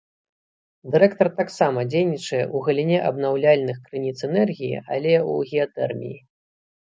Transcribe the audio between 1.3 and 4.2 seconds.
таксама дзейнічае ў галіне абнаўляльных крыніц